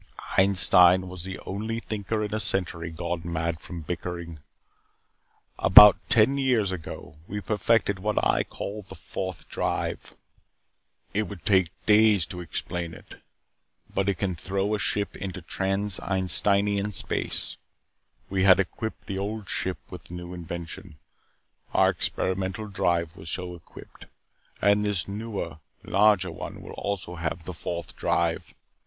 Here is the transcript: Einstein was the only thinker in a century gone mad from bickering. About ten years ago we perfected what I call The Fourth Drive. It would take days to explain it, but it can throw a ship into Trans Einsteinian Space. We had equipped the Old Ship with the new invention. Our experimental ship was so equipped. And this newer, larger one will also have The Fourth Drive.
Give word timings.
Einstein 0.35 1.07
was 1.09 1.25
the 1.25 1.37
only 1.45 1.79
thinker 1.79 2.23
in 2.23 2.33
a 2.33 2.39
century 2.39 2.89
gone 2.89 3.21
mad 3.23 3.59
from 3.59 3.81
bickering. 3.81 4.39
About 5.59 5.95
ten 6.09 6.39
years 6.39 6.71
ago 6.71 7.17
we 7.27 7.39
perfected 7.39 7.99
what 7.99 8.17
I 8.25 8.41
call 8.43 8.81
The 8.81 8.95
Fourth 8.95 9.47
Drive. 9.47 10.15
It 11.13 11.27
would 11.27 11.45
take 11.45 11.67
days 11.85 12.25
to 12.33 12.41
explain 12.41 12.95
it, 12.95 13.21
but 13.93 14.09
it 14.09 14.15
can 14.17 14.33
throw 14.33 14.73
a 14.73 14.79
ship 14.79 15.15
into 15.15 15.39
Trans 15.39 15.99
Einsteinian 15.99 16.91
Space. 16.93 17.57
We 18.27 18.41
had 18.41 18.59
equipped 18.59 19.05
the 19.05 19.19
Old 19.19 19.47
Ship 19.47 19.77
with 19.91 20.05
the 20.05 20.15
new 20.15 20.33
invention. 20.33 20.97
Our 21.75 21.91
experimental 21.91 22.71
ship 22.73 23.15
was 23.15 23.29
so 23.29 23.53
equipped. 23.53 24.07
And 24.63 24.83
this 24.83 25.07
newer, 25.07 25.59
larger 25.83 26.31
one 26.31 26.63
will 26.63 26.73
also 26.73 27.17
have 27.17 27.45
The 27.45 27.53
Fourth 27.53 27.95
Drive. 27.95 28.55